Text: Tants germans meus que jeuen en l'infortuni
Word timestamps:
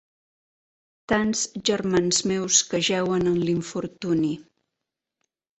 Tants 1.11 1.43
germans 1.69 2.23
meus 2.31 2.63
que 2.71 2.83
jeuen 2.89 3.33
en 3.35 3.39
l'infortuni 3.45 4.35